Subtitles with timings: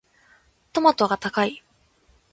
[0.73, 1.63] トマトが高い。